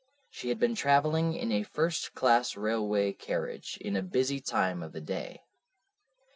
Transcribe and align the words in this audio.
She 0.31 0.49
had 0.49 0.57
been 0.57 0.73
travelling 0.73 1.35
in 1.35 1.51
a 1.51 1.61
first 1.61 2.15
class 2.15 2.57
railway 2.57 3.13
carriage 3.13 3.77
in 3.79 3.95
a 3.95 4.01
busy 4.01 4.39
time 4.39 4.81
of 4.81 4.93
the 4.93 5.01
day. 5.01 5.43